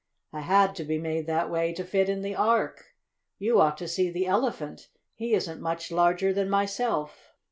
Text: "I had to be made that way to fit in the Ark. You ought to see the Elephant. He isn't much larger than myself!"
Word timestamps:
"I 0.33 0.39
had 0.41 0.73
to 0.77 0.83
be 0.83 0.97
made 0.97 1.27
that 1.27 1.47
way 1.47 1.73
to 1.73 1.83
fit 1.83 2.09
in 2.09 2.23
the 2.23 2.33
Ark. 2.33 2.95
You 3.37 3.59
ought 3.61 3.77
to 3.77 3.87
see 3.87 4.09
the 4.09 4.25
Elephant. 4.25 4.87
He 5.13 5.35
isn't 5.35 5.61
much 5.61 5.91
larger 5.91 6.33
than 6.33 6.49
myself!" 6.49 7.35